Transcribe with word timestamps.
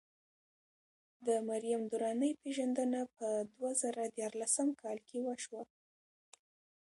د 1.25 1.27
مریم 1.49 1.81
درانۍ 1.91 2.31
پېژندنه 2.41 3.01
په 3.17 3.27
دوه 3.53 3.71
زره 3.81 4.03
ديارلسم 4.17 4.69
کال 4.81 4.97
کې 5.07 5.17
وشوه. 5.27 5.61